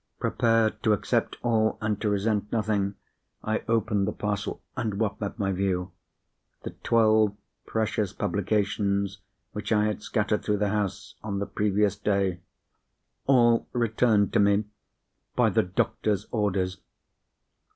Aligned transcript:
Prepared 0.19 0.81
to 0.81 0.93
accept 0.93 1.37
all, 1.43 1.77
and 1.79 2.01
to 2.01 2.09
resent 2.09 2.51
nothing, 2.51 2.95
I 3.43 3.61
opened 3.67 4.07
the 4.07 4.11
parcel—and 4.11 4.95
what 4.95 5.21
met 5.21 5.37
my 5.37 5.51
view? 5.51 5.91
The 6.63 6.71
twelve 6.83 7.37
precious 7.67 8.11
publications 8.11 9.19
which 9.51 9.71
I 9.71 9.85
had 9.85 10.01
scattered 10.01 10.43
through 10.43 10.57
the 10.57 10.69
house, 10.69 11.13
on 11.23 11.37
the 11.37 11.45
previous 11.45 11.95
day; 11.95 12.39
all 13.27 13.67
returned 13.73 14.33
to 14.33 14.39
me 14.39 14.63
by 15.35 15.51
the 15.51 15.61
doctor's 15.61 16.25
orders! 16.31 16.79